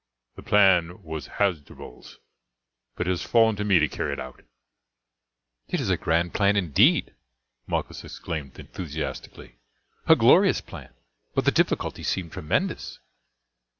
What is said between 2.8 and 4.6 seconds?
but it has fallen to me to carry it out."